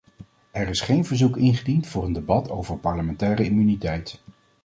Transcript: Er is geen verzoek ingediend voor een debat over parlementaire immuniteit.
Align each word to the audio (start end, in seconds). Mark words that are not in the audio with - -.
Er 0.51 0.67
is 0.67 0.81
geen 0.81 1.05
verzoek 1.05 1.37
ingediend 1.37 1.87
voor 1.87 2.03
een 2.03 2.13
debat 2.13 2.49
over 2.49 2.77
parlementaire 2.77 3.43
immuniteit. 3.43 4.21